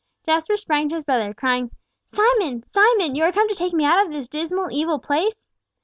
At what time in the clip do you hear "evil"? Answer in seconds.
4.71-4.97